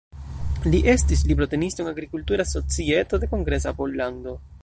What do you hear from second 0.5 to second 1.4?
Li estis